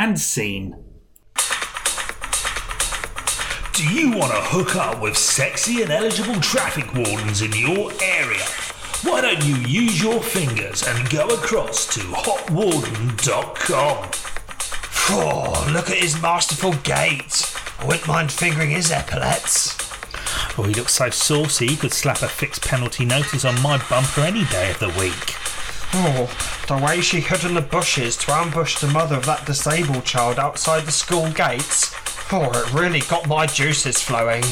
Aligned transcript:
and 0.00 0.18
scene. 0.18 0.74
Do 3.74 3.84
you 3.84 4.16
want 4.16 4.32
to 4.32 4.40
hook 4.40 4.74
up 4.74 5.02
with 5.02 5.14
sexy 5.14 5.82
and 5.82 5.90
eligible 5.90 6.40
traffic 6.40 6.94
wardens 6.94 7.42
in 7.42 7.52
your 7.52 7.92
area? 8.02 8.46
Why 9.02 9.20
don't 9.20 9.44
you 9.44 9.56
use 9.56 10.02
your 10.02 10.22
fingers 10.22 10.88
and 10.88 11.10
go 11.10 11.28
across 11.28 11.84
to 11.94 12.00
hotwarden.com? 12.00 14.10
Oh, 15.10 15.70
look 15.70 15.90
at 15.90 15.98
his 15.98 16.22
masterful 16.22 16.72
gait. 16.82 17.54
I 17.78 17.84
wouldn't 17.84 18.08
mind 18.08 18.32
fingering 18.32 18.70
his 18.70 18.90
epaulets. 18.90 19.76
Oh, 20.58 20.62
he 20.62 20.72
looks 20.72 20.94
so 20.94 21.10
saucy, 21.10 21.66
he 21.66 21.76
could 21.76 21.92
slap 21.92 22.22
a 22.22 22.28
fixed 22.28 22.66
penalty 22.66 23.04
notice 23.04 23.44
on 23.44 23.60
my 23.60 23.76
bumper 23.90 24.22
any 24.22 24.46
day 24.46 24.70
of 24.70 24.78
the 24.78 24.88
week. 24.98 25.36
Oh, 25.92 26.30
the 26.68 26.76
way 26.76 27.00
she 27.00 27.20
hid 27.20 27.44
in 27.44 27.54
the 27.54 27.60
bushes 27.60 28.16
to 28.18 28.32
ambush 28.32 28.78
the 28.78 28.86
mother 28.86 29.16
of 29.16 29.26
that 29.26 29.44
disabled 29.44 30.04
child 30.04 30.38
outside 30.38 30.84
the 30.86 30.92
school 30.92 31.30
gates. 31.32 31.92
Oh, 32.32 32.48
it 32.54 32.72
really 32.72 33.00
got 33.00 33.26
my 33.26 33.46
juices 33.46 34.00
flowing. 34.00 34.44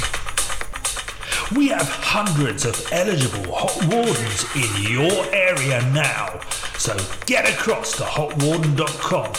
We 1.57 1.69
have 1.69 1.89
hundreds 1.89 2.65
of 2.65 2.85
eligible 2.93 3.55
hot 3.55 3.77
wardens 3.87 4.45
in 4.55 4.93
your 4.93 5.25
area 5.33 5.81
now. 5.93 6.41
So 6.77 6.97
get 7.27 7.49
across 7.49 7.97
to 7.99 8.03
hotwarden.com. 8.03 9.33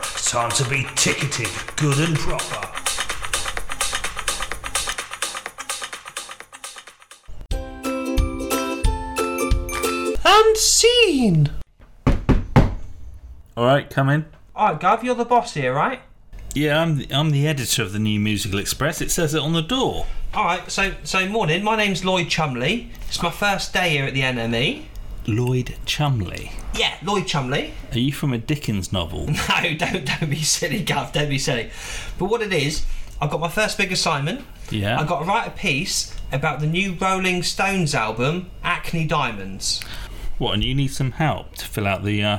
It's 0.00 0.30
time 0.30 0.50
to 0.50 0.68
be 0.68 0.86
ticketed 0.96 1.48
good 1.76 1.98
and 2.00 2.18
proper. 2.18 2.67
And 10.48 10.56
scene! 10.56 11.50
All 13.54 13.66
right, 13.66 13.90
come 13.90 14.08
in. 14.08 14.24
Alright, 14.56 14.80
Gav, 14.80 15.04
you're 15.04 15.14
the 15.14 15.26
boss 15.26 15.52
here, 15.52 15.74
right? 15.74 16.00
Yeah, 16.54 16.80
I'm 16.80 16.96
the, 16.96 17.06
I'm 17.12 17.32
the 17.32 17.46
editor 17.46 17.82
of 17.82 17.92
the 17.92 17.98
New 17.98 18.18
Musical 18.18 18.58
Express. 18.58 19.02
It 19.02 19.10
says 19.10 19.34
it 19.34 19.42
on 19.42 19.52
the 19.52 19.60
door. 19.60 20.06
Alright, 20.34 20.70
so 20.70 20.94
so 21.04 21.28
morning, 21.28 21.62
my 21.62 21.76
name's 21.76 22.02
Lloyd 22.02 22.30
Chumley. 22.30 22.88
It's 23.08 23.22
my 23.22 23.30
first 23.30 23.74
day 23.74 23.90
here 23.90 24.06
at 24.06 24.14
the 24.14 24.22
NME. 24.22 24.84
Lloyd 25.26 25.76
Chumley. 25.84 26.52
Yeah, 26.72 26.96
Lloyd 27.02 27.26
Chumley. 27.26 27.74
Are 27.92 27.98
you 27.98 28.12
from 28.12 28.32
a 28.32 28.38
Dickens 28.38 28.90
novel? 28.90 29.26
No, 29.50 29.74
don't 29.74 30.06
don't 30.06 30.30
be 30.30 30.42
silly, 30.42 30.82
Gav, 30.82 31.12
don't 31.12 31.28
be 31.28 31.38
silly. 31.38 31.68
But 32.18 32.24
what 32.30 32.40
it 32.40 32.54
is, 32.54 32.86
I've 33.20 33.28
got 33.28 33.40
my 33.40 33.50
first 33.50 33.76
big 33.76 33.92
assignment. 33.92 34.46
Yeah. 34.70 34.98
I've 34.98 35.08
got 35.08 35.18
to 35.18 35.24
write 35.26 35.46
a 35.46 35.50
piece 35.50 36.16
about 36.32 36.60
the 36.60 36.66
new 36.66 36.94
Rolling 36.94 37.42
Stones 37.42 37.94
album, 37.94 38.50
Hackney 38.62 39.06
Diamonds. 39.06 39.82
What, 40.38 40.54
and 40.54 40.64
you 40.64 40.74
need 40.74 40.88
some 40.88 41.12
help 41.12 41.56
to 41.56 41.64
fill 41.64 41.86
out 41.86 42.04
the 42.04 42.22
uh, 42.22 42.38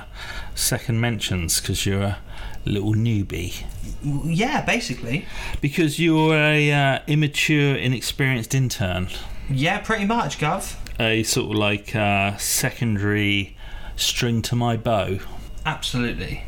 second 0.56 1.02
mentions 1.02 1.60
because 1.60 1.86
you're 1.86 2.02
a 2.02 2.18
little 2.66 2.94
newbie? 2.94 3.66
Yeah, 4.02 4.62
basically. 4.64 5.26
Because 5.60 6.00
you're 6.00 6.34
a 6.34 6.72
uh, 6.72 7.00
immature, 7.08 7.76
inexperienced 7.76 8.56
intern. 8.56 9.10
Yeah, 9.50 9.80
pretty 9.80 10.06
much, 10.06 10.40
Gav. 10.40 10.78
A 11.00 11.24
sort 11.24 11.52
of 11.52 11.58
like 11.58 11.96
uh, 11.96 12.38
secondary 12.38 13.58
string 13.96 14.42
to 14.44 14.56
my 14.56 14.78
bow. 14.78 15.20
Absolutely. 15.66 16.44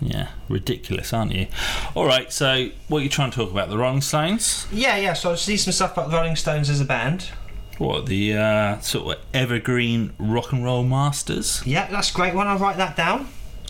Yeah, 0.00 0.28
ridiculous, 0.48 1.12
aren't 1.12 1.32
you? 1.32 1.46
All 1.94 2.06
right, 2.06 2.32
so 2.32 2.68
what 2.88 3.00
are 3.00 3.02
you 3.02 3.08
trying 3.08 3.30
to 3.30 3.36
talk 3.36 3.50
about? 3.50 3.70
The 3.70 3.78
Rolling 3.78 4.02
Stones? 4.02 4.66
Yeah, 4.70 4.96
yeah. 4.96 5.14
So 5.14 5.32
I 5.32 5.34
see 5.36 5.56
some 5.56 5.72
stuff 5.72 5.92
about 5.92 6.10
the 6.10 6.16
Rolling 6.16 6.36
Stones 6.36 6.68
as 6.68 6.80
a 6.80 6.84
band. 6.84 7.30
What, 7.78 8.06
the 8.06 8.34
uh, 8.36 8.80
sort 8.80 9.16
of 9.18 9.24
evergreen 9.34 10.12
rock 10.18 10.52
and 10.52 10.64
roll 10.64 10.82
masters? 10.84 11.62
Yeah, 11.66 11.88
that's 11.90 12.10
a 12.10 12.14
great 12.14 12.34
one. 12.34 12.46
I'll 12.46 12.58
write 12.58 12.78
that 12.78 12.96
down. 12.96 13.28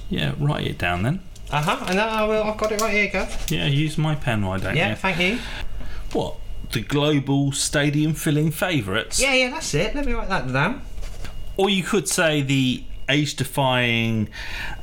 Yeah, 0.09 0.35
write 0.39 0.67
it 0.67 0.79
down 0.79 1.03
then. 1.03 1.21
Uh 1.51 1.63
huh. 1.63 1.85
And 1.89 2.01
I 2.01 2.25
will. 2.25 2.43
I've 2.45 2.57
got 2.57 2.73
it 2.73 2.81
right 2.81 2.93
here, 2.93 3.09
Gav. 3.09 3.47
Yeah, 3.51 3.67
use 3.67 3.99
my 3.99 4.15
pen, 4.15 4.45
why 4.47 4.59
don't 4.59 4.77
Yeah, 4.77 4.91
you? 4.91 4.95
thank 4.97 5.19
you. 5.19 5.39
What? 6.13 6.37
The 6.73 6.81
global 6.81 7.53
stadium 7.53 8.15
filling 8.15 8.51
favourites? 8.51 9.21
Yeah, 9.21 9.35
yeah, 9.35 9.51
that's 9.51 9.73
it. 9.75 9.95
Let 9.95 10.05
me 10.07 10.13
write 10.13 10.29
that 10.29 10.53
down. 10.53 10.83
Or 11.57 11.71
you 11.71 11.83
could 11.83 12.09
say 12.09 12.43
the 12.43 12.85
age 13.09 13.37
defying 13.37 14.29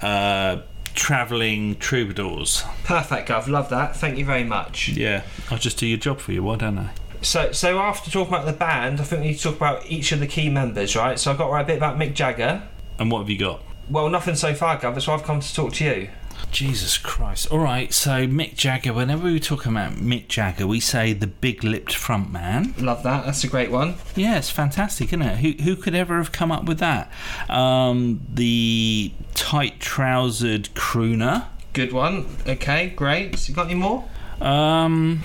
uh, 0.01 0.57
travelling 0.93 1.75
troubadours. 1.77 2.63
Perfect, 2.83 3.27
Gav. 3.27 3.47
Love 3.49 3.69
that. 3.69 3.95
Thank 3.95 4.17
you 4.17 4.25
very 4.25 4.43
much. 4.43 4.89
Yeah, 4.89 5.23
I'll 5.51 5.57
just 5.57 5.77
do 5.77 5.85
your 5.87 5.97
job 5.97 6.19
for 6.19 6.31
you, 6.31 6.43
why 6.43 6.55
don't 6.57 6.77
I? 6.77 6.91
So, 7.23 7.51
so 7.51 7.79
after 7.79 8.11
talking 8.11 8.33
about 8.33 8.45
the 8.45 8.53
band, 8.53 8.99
I 8.99 9.03
think 9.03 9.21
we 9.21 9.29
need 9.29 9.37
to 9.37 9.43
talk 9.43 9.55
about 9.55 9.85
each 9.85 10.11
of 10.11 10.19
the 10.19 10.27
key 10.27 10.49
members, 10.49 10.95
right? 10.95 11.17
So 11.17 11.31
I've 11.31 11.37
got 11.37 11.47
to 11.47 11.53
write 11.53 11.61
a 11.61 11.67
bit 11.67 11.77
about 11.77 11.97
Mick 11.97 12.13
Jagger. 12.13 12.63
And 12.99 13.09
what 13.09 13.19
have 13.19 13.29
you 13.29 13.37
got? 13.37 13.61
Well, 13.89 14.09
nothing 14.09 14.35
so 14.35 14.53
far, 14.53 14.77
Gav. 14.77 14.93
That's 14.93 15.07
why 15.07 15.15
I've 15.15 15.23
come 15.23 15.39
to 15.39 15.53
talk 15.53 15.73
to 15.73 15.85
you. 15.85 16.09
Jesus 16.51 16.97
Christ. 16.97 17.51
All 17.51 17.59
right, 17.59 17.91
so 17.93 18.27
Mick 18.27 18.55
Jagger, 18.55 18.93
whenever 18.93 19.25
we 19.25 19.39
talk 19.39 19.65
about 19.65 19.93
Mick 19.93 20.27
Jagger, 20.27 20.67
we 20.67 20.79
say 20.79 21.13
the 21.13 21.27
big 21.27 21.63
lipped 21.63 21.93
front 21.95 22.31
man. 22.31 22.75
Love 22.77 23.03
that. 23.03 23.25
That's 23.25 23.43
a 23.43 23.47
great 23.47 23.71
one. 23.71 23.95
Yeah, 24.15 24.37
it's 24.37 24.49
fantastic, 24.49 25.09
isn't 25.09 25.21
it? 25.21 25.37
Who, 25.37 25.63
who 25.63 25.75
could 25.75 25.95
ever 25.95 26.17
have 26.17 26.31
come 26.31 26.51
up 26.51 26.65
with 26.65 26.79
that? 26.79 27.11
Um, 27.49 28.21
the 28.31 29.13
tight 29.33 29.79
trousered 29.79 30.69
crooner. 30.75 31.47
Good 31.73 31.91
one. 31.91 32.27
Okay, 32.47 32.89
great. 32.89 33.37
So 33.39 33.49
you 33.49 33.55
got 33.55 33.65
any 33.65 33.75
more? 33.75 34.07
Um, 34.39 35.23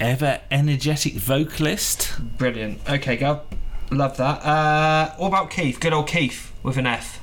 ever 0.00 0.40
energetic 0.50 1.14
vocalist. 1.14 2.12
Brilliant. 2.38 2.88
Okay, 2.88 3.16
Gav. 3.16 3.42
Love 3.90 4.16
that. 4.16 4.44
Uh, 4.44 5.14
what 5.16 5.28
about 5.28 5.50
Keith? 5.50 5.78
Good 5.80 5.92
old 5.92 6.08
Keith 6.08 6.52
with 6.62 6.76
an 6.76 6.86
F. 6.86 7.20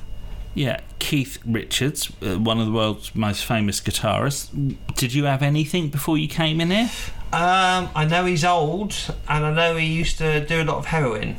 Yeah, 0.54 0.80
Keith 0.98 1.38
Richards, 1.46 2.12
uh, 2.22 2.38
one 2.38 2.60
of 2.60 2.66
the 2.66 2.72
world's 2.72 3.14
most 3.14 3.44
famous 3.44 3.80
guitarists. 3.80 4.76
Did 4.94 5.14
you 5.14 5.24
have 5.24 5.42
anything 5.42 5.88
before 5.88 6.18
you 6.18 6.28
came 6.28 6.60
in 6.60 6.70
here? 6.70 6.90
Um, 7.32 7.88
I 7.94 8.06
know 8.08 8.26
he's 8.26 8.44
old, 8.44 8.94
and 9.28 9.46
I 9.46 9.52
know 9.52 9.76
he 9.76 9.86
used 9.86 10.18
to 10.18 10.44
do 10.44 10.60
a 10.60 10.64
lot 10.64 10.76
of 10.76 10.86
heroin. 10.86 11.36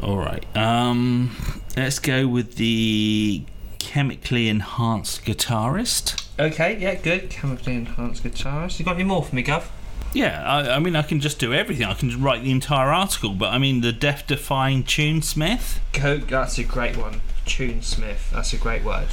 All 0.00 0.16
right. 0.16 0.44
Um, 0.56 1.36
let's 1.76 2.00
go 2.00 2.26
with 2.26 2.56
the 2.56 3.44
chemically 3.78 4.48
enhanced 4.48 5.24
guitarist. 5.24 6.26
Okay, 6.38 6.76
yeah, 6.78 6.96
good. 6.96 7.30
Chemically 7.30 7.76
enhanced 7.76 8.24
guitarist. 8.24 8.80
You 8.80 8.84
got 8.84 8.96
any 8.96 9.04
more 9.04 9.22
for 9.22 9.34
me, 9.34 9.42
Gav? 9.42 9.70
Yeah, 10.14 10.42
I, 10.42 10.76
I 10.76 10.78
mean, 10.78 10.96
I 10.96 11.02
can 11.02 11.20
just 11.20 11.38
do 11.38 11.52
everything. 11.52 11.86
I 11.86 11.94
can 11.94 12.22
write 12.22 12.42
the 12.42 12.50
entire 12.50 12.92
article, 12.92 13.30
but 13.30 13.52
I 13.52 13.58
mean, 13.58 13.82
the 13.82 13.92
death-defying 13.92 14.84
tunesmith. 14.84 15.78
Coke, 15.92 16.28
that's 16.28 16.58
a 16.58 16.64
great 16.64 16.96
one. 16.96 17.20
Tune 17.44 17.82
Smith, 17.82 18.30
that's 18.32 18.52
a 18.52 18.56
great 18.56 18.82
word. 18.82 19.08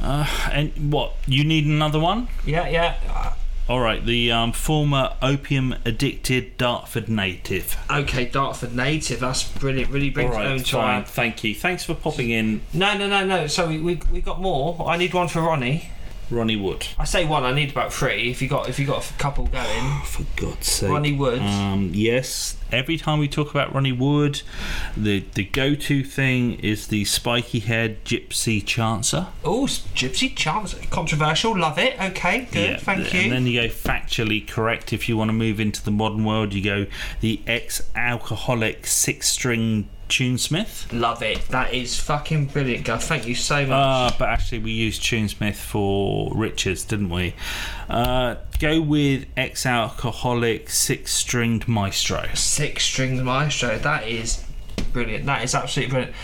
Uh, 0.00 0.26
and 0.50 0.92
what? 0.92 1.14
You 1.26 1.44
need 1.44 1.66
another 1.66 2.00
one? 2.00 2.28
Yeah, 2.44 2.68
yeah. 2.68 3.34
All 3.68 3.78
right, 3.80 4.04
the 4.04 4.32
um, 4.32 4.52
former 4.52 5.12
opium-addicted 5.22 6.56
Dartford 6.56 7.08
native. 7.08 7.76
Okay, 7.88 8.24
Dartford 8.24 8.74
native, 8.74 9.20
that's 9.20 9.44
brilliant. 9.44 9.92
Really 9.92 10.10
brings 10.10 10.34
right, 10.34 10.58
to 10.58 10.72
fine. 10.72 11.04
Thank 11.04 11.44
you. 11.44 11.54
Thanks 11.54 11.84
for 11.84 11.94
popping 11.94 12.30
in, 12.30 12.62
No, 12.72 12.98
no, 12.98 13.06
no, 13.06 13.24
no. 13.24 13.46
So 13.46 13.68
we, 13.68 13.78
we 13.78 14.00
we 14.10 14.20
got 14.20 14.40
more. 14.40 14.88
I 14.88 14.96
need 14.96 15.14
one 15.14 15.28
for 15.28 15.42
Ronnie. 15.42 15.90
Ronnie 16.30 16.56
Wood. 16.56 16.86
I 16.98 17.04
say 17.04 17.24
one. 17.24 17.44
I 17.44 17.52
need 17.52 17.70
about 17.70 17.92
three. 17.92 18.30
If 18.30 18.40
you 18.40 18.48
got 18.48 18.68
if 18.68 18.78
you 18.78 18.86
got 18.86 19.08
a 19.08 19.12
couple 19.14 19.46
going, 19.46 20.00
For 20.04 20.24
God's 20.36 20.66
sake. 20.66 20.90
Ronnie 20.90 21.12
Wood. 21.12 21.40
Um, 21.40 21.90
yes, 21.92 22.56
every 22.72 22.96
time 22.96 23.18
we 23.18 23.28
talk 23.28 23.50
about 23.50 23.74
Ronnie 23.74 23.92
Wood, 23.92 24.42
the 24.96 25.24
the 25.34 25.44
go-to 25.44 26.04
thing 26.04 26.54
is 26.60 26.88
the 26.88 27.04
spiky-haired 27.04 28.04
gypsy 28.04 28.62
chancer. 28.62 29.28
Oh, 29.44 29.64
Gypsy 29.64 30.34
Chancer, 30.34 30.88
controversial. 30.90 31.56
Love 31.58 31.78
it. 31.78 32.00
Okay, 32.00 32.48
good. 32.50 32.70
Yeah, 32.70 32.76
Thank 32.78 33.12
you. 33.12 33.20
And 33.20 33.32
then 33.32 33.46
you 33.46 33.62
go 33.62 33.68
factually 33.68 34.46
correct. 34.46 34.92
If 34.92 35.08
you 35.08 35.16
want 35.16 35.28
to 35.28 35.32
move 35.32 35.60
into 35.60 35.82
the 35.82 35.90
modern 35.90 36.24
world, 36.24 36.54
you 36.54 36.62
go 36.62 36.86
the 37.20 37.40
ex-alcoholic 37.46 38.86
six-string 38.86 39.88
tunesmith. 40.10 40.92
Love 40.92 41.22
it. 41.22 41.40
That 41.48 41.72
is 41.72 41.98
fucking 41.98 42.46
brilliant, 42.46 42.84
Gav. 42.84 43.02
Thank 43.02 43.26
you 43.26 43.34
so 43.34 43.64
much. 43.64 43.70
Uh, 43.70 44.16
but 44.18 44.28
actually, 44.28 44.58
we 44.58 44.72
used 44.72 45.02
Tunesmith 45.02 45.54
for 45.54 46.30
Richards, 46.34 46.84
didn't 46.84 47.08
we? 47.08 47.34
Uh, 47.88 48.34
go 48.58 48.82
with 48.82 49.26
ex-alcoholic 49.36 50.68
six-stringed 50.68 51.66
maestro. 51.66 52.28
Six 52.34 52.84
strings 52.84 53.22
maestro. 53.22 53.78
That 53.78 54.06
is 54.06 54.44
brilliant. 54.92 55.24
That 55.26 55.44
is 55.44 55.54
absolutely 55.54 55.92
brilliant. 55.92 56.16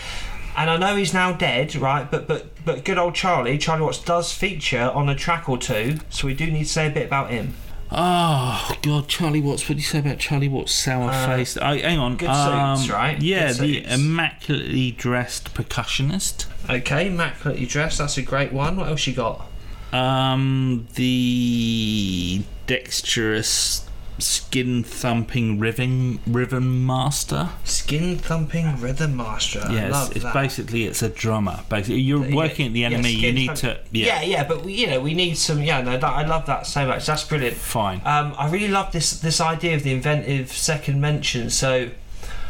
And 0.55 0.69
I 0.69 0.77
know 0.77 0.95
he's 0.95 1.13
now 1.13 1.33
dead, 1.33 1.75
right? 1.75 2.09
But 2.09 2.27
but 2.27 2.47
but 2.65 2.83
good 2.83 2.97
old 2.97 3.13
Charlie, 3.13 3.59
Charlie 3.59 3.83
Watts 3.83 3.99
does 3.99 4.33
feature 4.33 4.89
on 4.93 5.07
a 5.07 5.15
track 5.15 5.47
or 5.47 5.57
two, 5.57 5.99
so 6.09 6.25
we 6.25 6.33
do 6.33 6.47
need 6.47 6.63
to 6.63 6.69
say 6.69 6.87
a 6.87 6.89
bit 6.89 7.05
about 7.05 7.29
him. 7.29 7.53
Oh 7.89 8.75
God, 8.81 9.07
Charlie 9.07 9.39
Watts. 9.41 9.63
What 9.69 9.75
do 9.75 9.81
you 9.81 9.87
say 9.87 9.99
about 9.99 10.19
Charlie 10.19 10.49
Watts' 10.49 10.73
sour 10.73 11.11
face? 11.25 11.55
I 11.57 11.77
hang 11.79 11.99
on. 11.99 12.13
Uh, 12.13 12.15
good 12.15 12.29
um, 12.29 12.77
suits, 12.77 12.89
right? 12.91 13.21
Yeah, 13.21 13.47
Good 13.53 13.57
the 13.61 13.73
suits. 13.83 13.93
immaculately 13.93 14.91
dressed 14.91 15.53
percussionist. 15.53 16.47
Okay, 16.69 17.07
immaculately 17.07 17.65
dressed. 17.65 17.99
That's 17.99 18.17
a 18.17 18.21
great 18.21 18.51
one. 18.51 18.75
What 18.75 18.89
else 18.89 19.07
you 19.07 19.13
got? 19.13 19.47
Um, 19.93 20.87
the 20.95 22.43
dexterous 22.65 23.86
skin 24.19 24.83
thumping 24.83 25.59
rhythm 25.59 26.19
rhythm 26.27 26.85
master. 26.85 27.49
Skin 27.63 28.17
thumping 28.17 28.79
rhythm 28.79 29.15
master. 29.17 29.63
Yes, 29.69 29.91
love 29.91 30.15
it's 30.15 30.23
that. 30.23 30.33
basically 30.33 30.85
it's 30.85 31.01
a 31.01 31.09
drummer. 31.09 31.59
Basically, 31.69 31.99
you're 32.01 32.33
working 32.35 32.67
at 32.67 32.73
the 32.73 32.79
Yeah, 32.81 32.89
NME. 32.91 33.13
you 33.17 33.31
need 33.33 33.55
to 33.57 33.79
Yeah, 33.91 34.21
yeah, 34.21 34.43
but 34.47 34.63
we, 34.63 34.73
you 34.73 34.87
know 34.87 34.99
we 34.99 35.13
need 35.13 35.37
some. 35.37 35.61
Yeah, 35.61 35.81
no, 35.81 35.97
that, 35.97 36.03
I 36.03 36.25
love 36.25 36.45
that 36.47 36.65
so 36.67 36.85
much. 36.87 37.05
That's 37.05 37.23
brilliant. 37.23 37.57
Fine. 37.57 38.01
Um, 38.05 38.33
I 38.37 38.49
really 38.49 38.67
love 38.69 38.91
this 38.91 39.19
this 39.19 39.39
idea 39.41 39.75
of 39.75 39.83
the 39.83 39.91
inventive 39.93 40.51
second 40.51 40.99
mention. 41.01 41.49
So, 41.49 41.89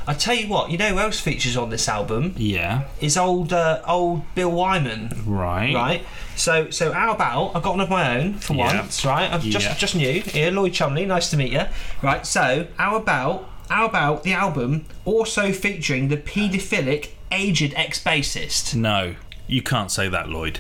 I 0.07 0.13
tell 0.13 0.35
you 0.35 0.47
what, 0.47 0.71
you 0.71 0.77
know 0.77 0.89
who 0.89 0.99
else 0.99 1.19
features 1.19 1.57
on 1.57 1.69
this 1.69 1.89
album 1.89 2.33
Yeah. 2.37 2.83
is 3.01 3.17
old 3.17 3.51
uh, 3.51 3.81
old 3.87 4.23
Bill 4.35 4.51
Wyman. 4.51 5.11
Right. 5.25 5.73
Right. 5.75 6.05
So 6.38 6.69
so 6.69 6.92
how 6.94 7.13
about 7.13 7.51
I've 7.56 7.63
got 7.63 7.72
one 7.72 7.81
of 7.81 7.89
my 7.89 8.18
own 8.19 8.36
for 8.36 8.54
Yeah. 8.54 8.75
once, 8.81 9.04
right? 9.04 9.31
I've 9.31 9.44
just 9.44 9.66
Yeah. 9.66 9.74
just 9.75 9.95
new 9.95 10.22
here, 10.22 10.51
Lloyd 10.51 10.74
Chumley. 10.74 11.06
Nice 11.06 11.30
to 11.31 11.38
meet 11.38 11.51
you. 11.51 11.63
Right. 12.01 12.25
So 12.25 12.68
how 12.78 12.95
about 12.95 13.50
how 13.69 13.86
about 13.86 14.24
the 14.24 14.34
album 14.34 14.86
also 15.04 15.51
featuring 15.51 16.07
the 16.07 16.18
paedophilic 16.18 17.10
aged 17.31 17.74
ex 17.75 18.00
bassist? 18.01 18.75
No, 18.75 19.16
you 19.48 19.62
can't 19.62 19.92
say 19.92 20.07
that, 20.10 20.30
Lloyd. 20.30 20.60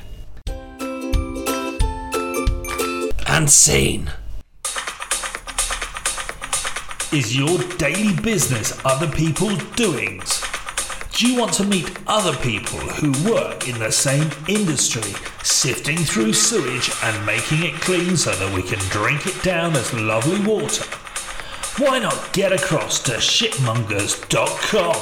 and 3.29 3.49
scene. 3.51 4.09
Is 7.11 7.35
your 7.37 7.59
daily 7.77 8.13
business 8.21 8.73
other 8.83 9.07
people's 9.07 9.61
doings? 9.75 10.36
Do 11.17 11.27
you 11.27 11.39
want 11.39 11.53
to 11.53 11.63
meet 11.63 11.97
other 12.05 12.37
people 12.37 12.77
who 12.77 13.09
work 13.27 13.67
in 13.67 13.79
the 13.79 13.91
same 13.91 14.29
industry, 14.47 15.15
sifting 15.41 15.97
through 15.97 16.33
sewage 16.33 16.91
and 17.01 17.25
making 17.25 17.63
it 17.63 17.73
clean 17.81 18.15
so 18.15 18.35
that 18.35 18.53
we 18.53 18.61
can 18.61 18.77
drink 18.89 19.25
it 19.25 19.41
down 19.41 19.75
as 19.75 19.91
lovely 19.95 20.39
water? 20.45 20.83
Why 21.81 21.97
not 21.97 22.33
get 22.33 22.53
across 22.53 23.01
to 23.05 23.13
shitmongers.com? 23.13 24.95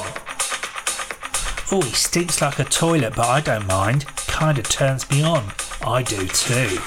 Oh, 1.70 1.82
he 1.84 1.92
stinks 1.92 2.40
like 2.40 2.60
a 2.60 2.64
toilet, 2.64 3.12
but 3.14 3.26
I 3.26 3.42
don't 3.42 3.66
mind. 3.66 4.06
Kinda 4.26 4.62
turns 4.62 5.10
me 5.10 5.22
on. 5.22 5.52
I 5.86 6.02
do 6.02 6.26
too. 6.28 6.78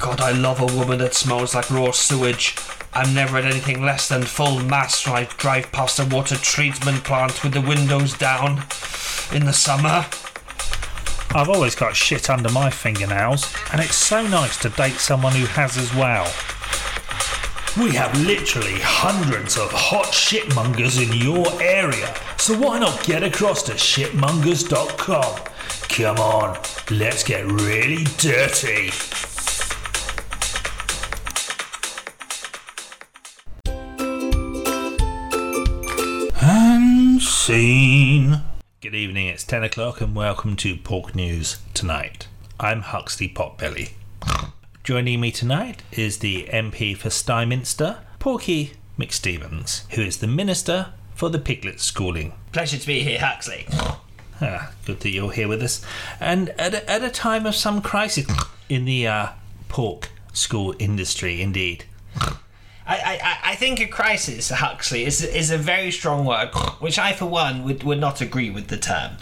God, 0.00 0.20
I 0.20 0.32
love 0.32 0.60
a 0.60 0.66
woman 0.76 0.98
that 0.98 1.14
smells 1.14 1.54
like 1.54 1.70
raw 1.70 1.92
sewage. 1.92 2.56
I'm 2.94 3.14
never 3.14 3.40
had 3.40 3.50
anything 3.50 3.82
less 3.82 4.08
than 4.08 4.22
full 4.22 4.60
mast 4.60 5.06
when 5.06 5.16
I 5.16 5.24
drive 5.38 5.72
past 5.72 5.98
a 5.98 6.04
water 6.04 6.36
treatment 6.36 7.04
plant 7.04 7.42
with 7.42 7.54
the 7.54 7.60
windows 7.62 8.16
down 8.16 8.64
in 9.32 9.46
the 9.46 9.52
summer. 9.52 10.06
I've 11.34 11.48
always 11.48 11.74
got 11.74 11.96
shit 11.96 12.28
under 12.28 12.50
my 12.50 12.68
fingernails, 12.68 13.50
and 13.72 13.80
it's 13.80 13.94
so 13.94 14.26
nice 14.26 14.58
to 14.58 14.68
date 14.68 14.96
someone 14.96 15.32
who 15.32 15.46
has 15.46 15.78
as 15.78 15.94
well. 15.94 16.30
We 17.82 17.92
have 17.96 18.14
literally 18.26 18.78
hundreds 18.80 19.56
of 19.56 19.72
hot 19.72 20.08
shitmongers 20.08 21.00
in 21.02 21.18
your 21.18 21.46
area, 21.62 22.14
so 22.36 22.58
why 22.58 22.78
not 22.78 23.02
get 23.04 23.22
across 23.22 23.62
to 23.62 23.72
shitmongers.com? 23.72 25.40
Come 25.88 26.18
on, 26.18 26.58
let's 26.90 27.24
get 27.24 27.46
really 27.46 28.04
dirty. 28.18 28.90
Scene. 37.42 38.40
Good 38.80 38.94
evening, 38.94 39.26
it's 39.26 39.42
10 39.42 39.64
o'clock, 39.64 40.00
and 40.00 40.14
welcome 40.14 40.54
to 40.58 40.76
Pork 40.76 41.16
News 41.16 41.58
Tonight. 41.74 42.28
I'm 42.60 42.82
Huxley 42.82 43.28
Potbelly. 43.28 43.94
Joining 44.84 45.20
me 45.20 45.32
tonight 45.32 45.82
is 45.90 46.18
the 46.18 46.44
MP 46.52 46.96
for 46.96 47.08
Styminster, 47.08 47.98
Porky 48.20 48.74
McStevens, 48.96 49.90
who 49.94 50.02
is 50.02 50.18
the 50.18 50.28
Minister 50.28 50.92
for 51.16 51.30
the 51.30 51.40
Piglet 51.40 51.80
Schooling. 51.80 52.32
Pleasure 52.52 52.78
to 52.78 52.86
be 52.86 53.00
here, 53.00 53.18
Huxley. 53.18 53.66
Ah, 54.40 54.70
good 54.86 55.00
that 55.00 55.10
you're 55.10 55.32
here 55.32 55.48
with 55.48 55.64
us. 55.64 55.84
And 56.20 56.50
at 56.50 56.74
a, 56.74 56.88
at 56.88 57.02
a 57.02 57.10
time 57.10 57.44
of 57.44 57.56
some 57.56 57.82
crisis 57.82 58.30
in 58.68 58.84
the 58.84 59.08
uh, 59.08 59.28
pork 59.68 60.10
school 60.32 60.76
industry, 60.78 61.42
indeed. 61.42 61.86
I, 62.86 62.96
I, 63.44 63.50
I 63.52 63.54
think 63.54 63.80
a 63.80 63.86
crisis, 63.86 64.50
Huxley, 64.50 65.04
is, 65.04 65.22
is 65.22 65.50
a 65.50 65.58
very 65.58 65.90
strong 65.90 66.24
word, 66.24 66.50
which 66.80 66.98
I, 66.98 67.12
for 67.12 67.26
one, 67.26 67.62
would, 67.64 67.82
would 67.84 68.00
not 68.00 68.20
agree 68.20 68.50
with 68.50 68.68
the 68.68 68.76
term. 68.76 69.12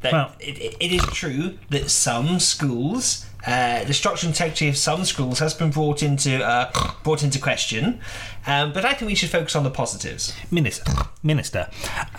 That 0.00 0.12
Well- 0.12 0.32
it, 0.40 0.76
it- 0.80 0.92
is 0.92 1.02
true 1.12 1.58
that 1.68 1.90
some 1.90 2.40
schools, 2.40 3.26
uh, 3.46 3.84
the 3.84 3.92
structure 3.94 4.26
and 4.26 4.34
integrity 4.34 4.68
of 4.68 4.76
some 4.76 5.04
schools 5.04 5.38
has 5.38 5.52
been 5.54 5.70
brought 5.70 6.02
into 6.02 6.42
uh, 6.44 6.70
brought 7.04 7.22
into 7.22 7.38
question, 7.38 8.00
um, 8.46 8.72
but 8.72 8.84
I 8.84 8.94
think 8.94 9.08
we 9.10 9.14
should 9.14 9.28
focus 9.30 9.54
on 9.54 9.62
the 9.64 9.70
positives. 9.70 10.34
Minister, 10.50 10.84
Minister, 11.22 11.68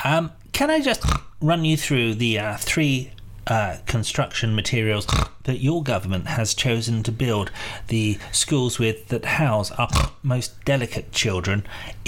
um, 0.03 0.31
can 0.51 0.69
I 0.69 0.79
just 0.79 1.03
run 1.41 1.65
you 1.65 1.75
through 1.75 2.15
the 2.15 2.37
uh, 2.39 2.57
three 2.57 3.11
uh, 3.47 3.77
construction 3.85 4.55
materials 4.55 5.07
that 5.43 5.59
your 5.59 5.83
government 5.83 6.27
has 6.27 6.53
chosen 6.53 7.03
to 7.03 7.11
build 7.11 7.51
the 7.87 8.17
schools 8.31 8.79
with 8.79 9.07
that 9.09 9.25
house 9.25 9.71
our 9.71 9.89
most 10.23 10.63
delicate 10.65 11.11
children 11.11 11.65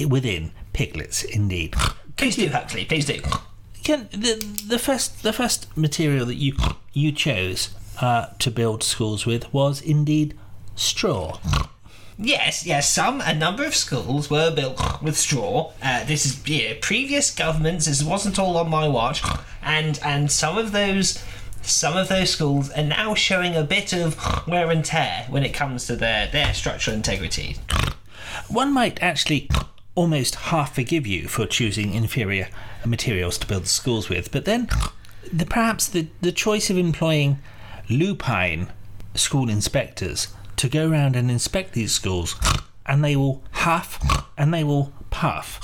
within 0.08 0.52
piglets, 0.74 1.24
indeed? 1.24 1.76
Please 2.18 2.36
do, 2.36 2.48
Huxley. 2.50 2.86
Please 2.86 3.06
do. 3.06 3.22
Can 3.84 4.08
the 4.12 4.36
the 4.68 4.80
first 4.80 5.24
the 5.24 5.34
first 5.34 5.76
material 5.76 6.26
that 6.26 6.36
you 6.36 6.56
you 6.94 7.12
chose 7.12 7.74
uh, 8.00 8.28
to 8.40 8.50
build 8.50 8.84
schools 8.84 9.26
with 9.26 9.52
was 9.54 9.82
indeed 9.82 10.38
straw. 10.76 11.40
Yes, 12.18 12.66
yes. 12.66 12.90
Some, 12.92 13.22
a 13.22 13.34
number 13.34 13.64
of 13.66 13.76
schools 13.76 14.30
were 14.30 14.54
built 14.54 15.02
with 15.02 15.18
straw. 15.18 15.72
Uh, 15.82 16.04
this 16.04 16.26
is 16.26 16.48
yeah, 16.48 16.76
previous 16.80 17.34
governments. 17.34 17.88
This 17.88 18.04
wasn't 18.04 18.38
all 18.38 18.58
on 18.58 18.70
my 18.70 18.88
watch, 18.88 19.24
and 19.62 20.00
and 20.04 20.32
some 20.32 20.58
of 20.58 20.72
those, 20.72 21.24
some 21.62 21.98
of 21.98 22.10
those 22.10 22.30
schools 22.30 22.70
are 22.72 22.84
now 22.84 23.16
showing 23.16 23.56
a 23.56 23.64
bit 23.64 23.94
of 23.94 24.48
wear 24.48 24.70
and 24.70 24.86
tear 24.86 25.26
when 25.30 25.44
it 25.44 25.54
comes 25.54 25.88
to 25.88 25.96
their 25.96 26.28
their 26.28 26.54
structural 26.54 26.96
integrity. 26.96 27.58
One 28.48 28.74
might 28.74 29.02
actually 29.02 29.50
almost 29.96 30.36
half 30.36 30.76
forgive 30.76 31.06
you 31.06 31.28
for 31.28 31.46
choosing 31.46 31.94
inferior 31.94 32.50
materials 32.86 33.38
to 33.40 33.48
build 33.48 33.68
schools 33.68 34.10
with, 34.10 34.32
but 34.32 34.46
then 34.46 34.68
the, 35.32 35.46
perhaps 35.46 35.88
the, 35.88 36.08
the 36.22 36.32
choice 36.32 36.70
of 36.70 36.78
employing 36.78 37.40
lupine 37.90 38.72
school 39.14 39.50
inspectors 39.50 40.30
to 40.64 40.70
go 40.70 40.90
around 40.90 41.18
and 41.18 41.30
inspect 41.30 41.74
these 41.74 41.92
schools, 41.92 42.36
and 42.86 43.04
they 43.04 43.18
will 43.18 43.44
huff 43.52 44.00
and 44.38 44.54
they 44.54 44.64
will 44.64 44.94
puff, 45.10 45.60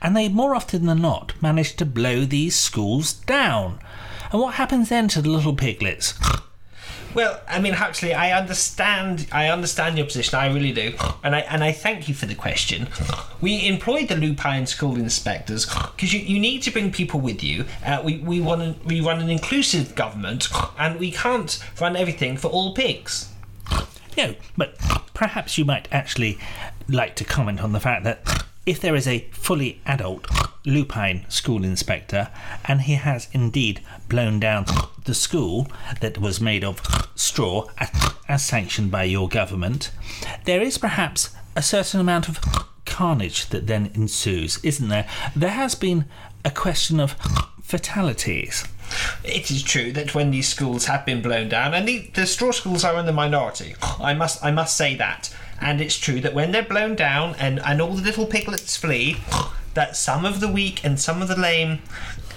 and 0.00 0.16
they 0.16 0.28
more 0.28 0.54
often 0.54 0.86
than 0.86 1.02
not 1.02 1.32
manage 1.42 1.74
to 1.74 1.84
blow 1.84 2.24
these 2.24 2.54
schools 2.56 3.14
down. 3.14 3.80
And 4.30 4.40
what 4.40 4.54
happens 4.54 4.90
then 4.90 5.08
to 5.08 5.20
the 5.20 5.28
little 5.28 5.56
piglets? 5.56 6.14
Well, 7.14 7.40
I 7.48 7.60
mean, 7.60 7.74
Huxley, 7.74 8.14
I 8.14 8.36
understand. 8.36 9.26
I 9.32 9.48
understand 9.48 9.98
your 9.98 10.06
position. 10.06 10.38
I 10.38 10.46
really 10.52 10.72
do, 10.72 10.94
and 11.24 11.34
I 11.34 11.40
and 11.40 11.64
I 11.64 11.72
thank 11.72 12.08
you 12.08 12.14
for 12.14 12.26
the 12.26 12.34
question. 12.36 12.88
We 13.40 13.66
employed 13.66 14.06
the 14.06 14.16
lupine 14.16 14.66
school 14.66 14.94
inspectors 14.96 15.66
because 15.66 16.12
you, 16.14 16.20
you 16.20 16.38
need 16.38 16.62
to 16.62 16.70
bring 16.70 16.92
people 16.92 17.18
with 17.18 17.42
you. 17.42 17.64
Uh, 17.84 18.02
we 18.04 18.18
we 18.18 18.40
want 18.40 18.84
we 18.86 19.00
run 19.00 19.20
an 19.20 19.30
inclusive 19.30 19.96
government, 19.96 20.48
and 20.78 21.00
we 21.00 21.10
can't 21.10 21.58
run 21.80 21.96
everything 21.96 22.36
for 22.36 22.48
all 22.48 22.72
pigs. 22.72 23.33
No, 24.16 24.34
but 24.56 24.76
perhaps 25.14 25.58
you 25.58 25.64
might 25.64 25.88
actually 25.90 26.38
like 26.88 27.16
to 27.16 27.24
comment 27.24 27.62
on 27.62 27.72
the 27.72 27.80
fact 27.80 28.04
that 28.04 28.44
if 28.66 28.80
there 28.80 28.94
is 28.94 29.06
a 29.06 29.28
fully 29.32 29.80
adult 29.84 30.26
lupine 30.64 31.26
school 31.28 31.64
inspector 31.64 32.30
and 32.64 32.82
he 32.82 32.94
has 32.94 33.28
indeed 33.32 33.82
blown 34.08 34.40
down 34.40 34.64
the 35.04 35.14
school 35.14 35.66
that 36.00 36.18
was 36.18 36.40
made 36.40 36.64
of 36.64 36.80
straw 37.14 37.66
as, 38.28 38.44
sanctioned 38.44 38.90
by 38.90 39.04
your 39.04 39.28
government, 39.28 39.90
there 40.44 40.62
is 40.62 40.78
perhaps 40.78 41.34
a 41.54 41.62
certain 41.62 42.00
amount 42.00 42.28
of 42.28 42.40
carnage 42.86 43.48
that 43.50 43.66
then 43.66 43.90
ensues, 43.94 44.62
isn't 44.64 44.88
there? 44.88 45.06
There 45.36 45.50
has 45.50 45.74
been 45.74 46.06
a 46.44 46.50
question 46.50 47.00
of 47.00 47.12
fatalities. 47.62 48.66
It 49.22 49.50
is 49.50 49.62
true 49.62 49.92
that 49.92 50.14
when 50.14 50.30
these 50.30 50.48
schools 50.48 50.86
have 50.86 51.04
been 51.04 51.22
blown 51.22 51.48
down, 51.48 51.74
and 51.74 51.88
the, 51.88 52.10
the 52.14 52.26
straw 52.26 52.52
schools 52.52 52.84
are 52.84 52.98
in 52.98 53.06
the 53.06 53.12
minority, 53.12 53.74
I 53.82 54.14
must 54.14 54.44
I 54.44 54.50
must 54.50 54.76
say 54.76 54.94
that. 54.96 55.34
And 55.60 55.80
it's 55.80 55.98
true 55.98 56.20
that 56.20 56.34
when 56.34 56.52
they're 56.52 56.62
blown 56.62 56.94
down 56.94 57.36
and, 57.38 57.60
and 57.60 57.80
all 57.80 57.94
the 57.94 58.02
little 58.02 58.26
piglets 58.26 58.76
flee, 58.76 59.16
that 59.74 59.96
some 59.96 60.24
of 60.24 60.40
the 60.40 60.48
weak 60.48 60.84
and 60.84 61.00
some 61.00 61.22
of 61.22 61.28
the 61.28 61.38
lame 61.38 61.80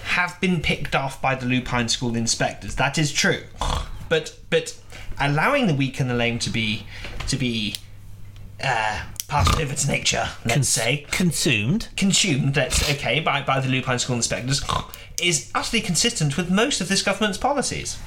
have 0.04 0.40
been 0.40 0.62
picked 0.62 0.96
off 0.96 1.22
by 1.22 1.36
the 1.36 1.46
lupine 1.46 1.90
school 1.90 2.16
inspectors. 2.16 2.76
That 2.76 2.98
is 2.98 3.12
true. 3.12 3.44
But 4.10 4.38
but 4.50 4.78
allowing 5.20 5.68
the 5.68 5.74
weak 5.74 6.00
and 6.00 6.10
the 6.10 6.14
lame 6.16 6.40
to 6.40 6.50
be 6.50 6.86
to 7.28 7.36
be 7.36 7.76
uh, 8.64 9.04
passed 9.28 9.60
over 9.60 9.76
to 9.76 9.88
nature, 9.88 10.30
let's 10.46 10.70
say, 10.70 11.06
Consumed. 11.12 11.90
consumed, 11.98 12.54
that's 12.54 12.90
okay, 12.90 13.20
by, 13.20 13.42
by 13.42 13.60
the 13.60 13.68
lupine 13.68 14.00
school 14.00 14.16
inspectors, 14.16 14.64
is 15.22 15.52
utterly 15.54 15.82
consistent 15.82 16.38
with 16.38 16.50
most 16.50 16.80
of 16.80 16.88
this 16.88 17.02
government's 17.02 17.38
policies. 17.38 17.98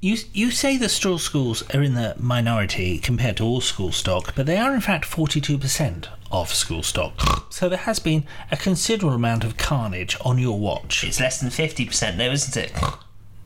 You, 0.00 0.16
you 0.32 0.50
say 0.50 0.76
the 0.76 0.88
straw 0.88 1.18
schools 1.18 1.62
are 1.74 1.82
in 1.82 1.94
the 1.94 2.16
minority 2.18 2.98
compared 2.98 3.36
to 3.36 3.44
all 3.44 3.60
school 3.60 3.92
stock, 3.92 4.34
but 4.34 4.46
they 4.46 4.56
are 4.56 4.74
in 4.74 4.80
fact 4.80 5.04
42% 5.04 6.06
of 6.32 6.48
school 6.52 6.82
stock. 6.82 7.52
So 7.52 7.68
there 7.68 7.78
has 7.78 7.98
been 7.98 8.24
a 8.50 8.56
considerable 8.56 9.14
amount 9.14 9.44
of 9.44 9.56
carnage 9.56 10.16
on 10.24 10.38
your 10.38 10.58
watch. 10.58 11.04
It's 11.04 11.20
less 11.20 11.40
than 11.40 11.50
50% 11.50 12.16
though, 12.16 12.32
isn't 12.32 12.56
it? 12.56 12.72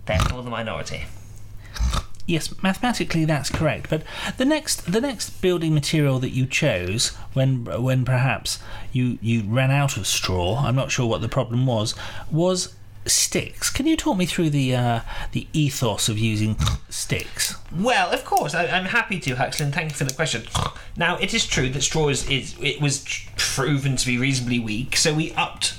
Therefore, 0.07 0.43
the 0.43 0.50
minority. 0.50 1.05
Yes, 2.26 2.52
mathematically 2.61 3.25
that's 3.25 3.50
correct. 3.50 3.88
But 3.88 4.02
the 4.37 4.45
next 4.45 4.92
the 4.92 5.00
next 5.00 5.40
building 5.40 5.75
material 5.75 6.18
that 6.18 6.30
you 6.30 6.47
chose 6.47 7.11
when 7.35 7.64
when 7.83 8.04
perhaps 8.04 8.59
you 8.92 9.18
you 9.23 9.42
ran 9.47 9.71
out 9.71 9.97
of 9.97 10.06
straw, 10.06 10.64
I'm 10.64 10.75
not 10.75 10.90
sure 10.90 11.06
what 11.06 11.21
the 11.21 11.28
problem 11.28 11.66
was, 11.66 11.95
was 12.30 12.75
sticks. 13.06 13.71
Can 13.71 13.87
you 13.87 13.97
talk 13.97 14.16
me 14.16 14.26
through 14.26 14.50
the 14.50 14.75
uh, 14.75 15.00
the 15.33 15.47
ethos 15.52 16.09
of 16.09 16.18
using 16.18 16.56
sticks? 16.88 17.54
Well, 17.75 18.11
of 18.11 18.25
course, 18.25 18.54
I, 18.54 18.66
I'm 18.66 18.87
happy 18.87 19.21
to, 19.21 19.37
Huxley, 19.37 19.66
and 19.66 19.75
thank 19.75 19.90
you 19.90 19.97
for 19.97 20.04
the 20.04 20.14
question. 20.14 20.42
Now, 20.97 21.16
it 21.18 21.33
is 21.33 21.47
true 21.47 21.68
that 21.71 21.83
straw 21.83 22.09
is, 22.09 22.28
is 22.28 22.56
it 22.61 22.80
was 22.80 23.04
proven 23.37 23.97
to 23.97 24.06
be 24.06 24.18
reasonably 24.18 24.59
weak, 24.59 24.97
so 24.97 25.14
we 25.14 25.33
upped, 25.35 25.75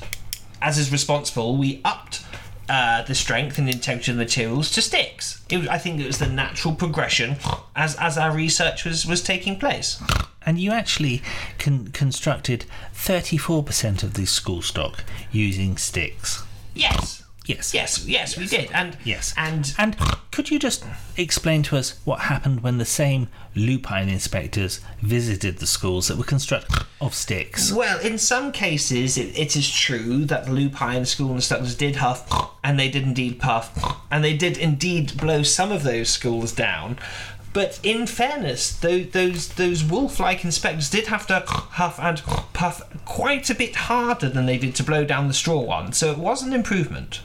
as 0.61 0.77
is 0.77 0.91
responsible, 0.91 1.57
we 1.57 1.81
upped 1.83 2.23
uh, 2.69 3.01
the 3.03 3.15
strength 3.15 3.57
and 3.57 3.69
integrity 3.69 4.11
of 4.11 4.17
the 4.17 4.23
materials 4.23 4.71
to 4.71 4.81
sticks. 4.81 5.41
It 5.49 5.57
was, 5.57 5.67
I 5.67 5.77
think 5.77 5.99
it 5.99 6.07
was 6.07 6.19
the 6.19 6.27
natural 6.27 6.75
progression 6.75 7.37
as 7.75 7.95
as 7.95 8.17
our 8.17 8.31
research 8.31 8.85
was 8.85 9.05
was 9.05 9.21
taking 9.23 9.59
place. 9.59 10.01
And 10.45 10.59
you 10.59 10.71
actually 10.71 11.21
con- 11.59 11.89
constructed 11.89 12.65
34% 12.93 14.01
of 14.01 14.13
the 14.13 14.25
school 14.25 14.61
stock 14.61 15.03
using 15.29 15.75
sticks. 15.75 16.43
Yes. 16.73 17.16
Yes. 17.47 17.73
Yes, 17.73 18.05
yes, 18.05 18.37
we 18.37 18.45
did, 18.45 18.69
and 18.73 18.97
Yes. 19.03 19.33
and 19.37 19.73
And 19.77 19.95
could 20.31 20.51
you 20.51 20.59
just 20.59 20.83
explain 21.15 21.63
to 21.63 21.77
us 21.77 21.99
what 22.03 22.19
happened 22.21 22.61
when 22.61 22.77
the 22.77 22.85
same 22.85 23.29
lupine 23.55 24.09
inspectors 24.09 24.81
visited 25.01 25.57
the 25.59 25.65
schools 25.65 26.09
that 26.09 26.17
were 26.17 26.23
constructed 26.25 26.85
of 26.99 27.13
sticks? 27.13 27.71
Well, 27.71 27.99
in 27.99 28.17
some 28.17 28.51
cases, 28.51 29.17
it, 29.17 29.37
it 29.37 29.55
is 29.55 29.69
true 29.71 30.25
that 30.25 30.45
the 30.45 30.51
lupine 30.51 31.05
school 31.05 31.33
instructors 31.33 31.75
did 31.75 31.95
huff, 31.97 32.51
and 32.63 32.77
they 32.77 32.89
did 32.89 33.03
indeed 33.03 33.39
puff, 33.39 33.97
and 34.11 34.23
they 34.23 34.35
did 34.35 34.57
indeed 34.57 35.17
blow 35.17 35.41
some 35.41 35.71
of 35.71 35.83
those 35.83 36.09
schools 36.09 36.51
down. 36.51 36.99
But 37.53 37.79
in 37.81 38.05
fairness, 38.05 38.71
those 38.71 39.07
those, 39.11 39.47
those 39.47 39.83
wolf-like 39.83 40.43
inspectors 40.43 40.91
did 40.91 41.07
have 41.07 41.25
to 41.27 41.43
huff 41.47 41.97
and 41.99 42.21
puff 42.53 42.83
quite 43.05 43.49
a 43.49 43.55
bit 43.55 43.75
harder 43.75 44.29
than 44.29 44.45
they 44.45 44.59
did 44.59 44.75
to 44.75 44.83
blow 44.83 45.05
down 45.05 45.27
the 45.27 45.33
straw 45.33 45.61
one. 45.61 45.91
So 45.93 46.11
it 46.11 46.19
was 46.19 46.43
an 46.43 46.53
improvement. 46.53 47.21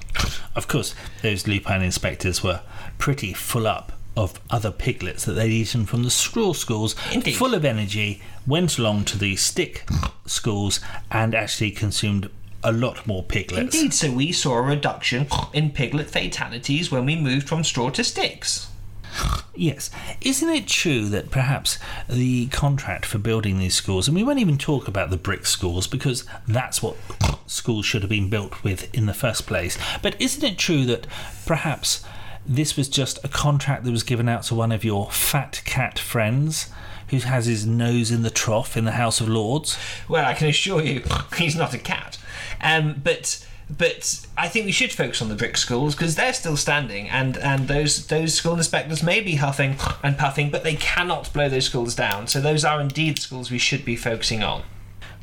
Of 0.54 0.68
course, 0.68 0.94
those 1.22 1.46
lupine 1.46 1.82
inspectors 1.82 2.42
were 2.42 2.60
pretty 2.98 3.32
full 3.32 3.66
up 3.66 3.92
of 4.16 4.38
other 4.50 4.70
piglets 4.70 5.24
that 5.24 5.32
they'd 5.32 5.50
eaten 5.50 5.86
from 5.86 6.02
the 6.02 6.10
straw 6.10 6.52
schools, 6.52 6.94
Indeed. 7.12 7.36
full 7.36 7.54
of 7.54 7.64
energy, 7.64 8.20
went 8.46 8.78
along 8.78 9.04
to 9.06 9.18
the 9.18 9.36
stick 9.36 9.88
schools 10.26 10.80
and 11.10 11.34
actually 11.34 11.70
consumed 11.70 12.28
a 12.62 12.72
lot 12.72 13.06
more 13.06 13.22
piglets. 13.22 13.74
Indeed, 13.74 13.94
so 13.94 14.12
we 14.12 14.32
saw 14.32 14.54
a 14.58 14.62
reduction 14.62 15.26
in 15.52 15.70
piglet 15.70 16.10
fatalities 16.10 16.90
when 16.90 17.06
we 17.06 17.16
moved 17.16 17.48
from 17.48 17.64
straw 17.64 17.90
to 17.90 18.04
sticks. 18.04 18.68
Yes. 19.54 19.90
Isn't 20.22 20.48
it 20.48 20.66
true 20.66 21.10
that 21.10 21.30
perhaps 21.30 21.78
the 22.08 22.46
contract 22.46 23.04
for 23.04 23.18
building 23.18 23.58
these 23.58 23.74
schools, 23.74 24.08
and 24.08 24.16
we 24.16 24.24
won't 24.24 24.38
even 24.38 24.56
talk 24.56 24.88
about 24.88 25.10
the 25.10 25.18
brick 25.18 25.44
schools 25.44 25.86
because 25.86 26.24
that's 26.48 26.82
what 26.82 26.96
schools 27.46 27.84
should 27.84 28.00
have 28.00 28.08
been 28.08 28.30
built 28.30 28.64
with 28.64 28.92
in 28.94 29.04
the 29.04 29.12
first 29.12 29.46
place, 29.46 29.76
but 30.00 30.18
isn't 30.18 30.42
it 30.42 30.56
true 30.56 30.86
that 30.86 31.06
perhaps 31.44 32.02
this 32.46 32.78
was 32.78 32.88
just 32.88 33.22
a 33.24 33.28
contract 33.28 33.84
that 33.84 33.90
was 33.90 34.02
given 34.02 34.28
out 34.28 34.44
to 34.44 34.54
one 34.54 34.72
of 34.72 34.84
your 34.84 35.10
fat 35.10 35.60
cat 35.66 35.98
friends 35.98 36.70
who 37.08 37.18
has 37.18 37.44
his 37.46 37.66
nose 37.66 38.10
in 38.10 38.22
the 38.22 38.30
trough 38.30 38.74
in 38.76 38.84
the 38.84 38.92
House 38.92 39.20
of 39.20 39.28
Lords? 39.28 39.78
Well, 40.08 40.24
I 40.24 40.32
can 40.32 40.48
assure 40.48 40.82
you, 40.82 41.04
he's 41.36 41.54
not 41.54 41.74
a 41.74 41.78
cat. 41.78 42.18
Um, 42.60 43.00
but 43.04 43.46
but 43.70 44.26
I 44.36 44.48
think 44.48 44.66
we 44.66 44.72
should 44.72 44.92
focus 44.92 45.22
on 45.22 45.28
the 45.28 45.34
brick 45.34 45.56
schools 45.56 45.94
because 45.94 46.14
they're 46.14 46.32
still 46.32 46.56
standing, 46.56 47.08
and 47.08 47.36
and 47.38 47.68
those 47.68 48.06
those 48.06 48.34
school 48.34 48.54
inspectors 48.54 49.02
may 49.02 49.20
be 49.20 49.36
huffing 49.36 49.76
and 50.02 50.18
puffing, 50.18 50.50
but 50.50 50.64
they 50.64 50.74
cannot 50.76 51.32
blow 51.32 51.48
those 51.48 51.66
schools 51.66 51.94
down. 51.94 52.26
So 52.26 52.40
those 52.40 52.64
are 52.64 52.80
indeed 52.80 53.18
schools 53.18 53.50
we 53.50 53.58
should 53.58 53.84
be 53.84 53.96
focusing 53.96 54.42
on. 54.42 54.62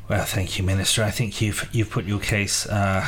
Well, 0.08 0.24
thank 0.24 0.58
you, 0.58 0.64
Minister. 0.64 1.04
I 1.04 1.10
think 1.10 1.40
you've 1.40 1.68
you've 1.72 1.90
put 1.90 2.04
your 2.04 2.20
case 2.20 2.66
uh, 2.66 3.06